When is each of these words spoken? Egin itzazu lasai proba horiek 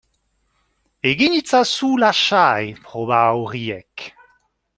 Egin 1.09 1.37
itzazu 1.39 1.89
lasai 2.01 2.65
proba 2.87 3.21
horiek 3.37 3.97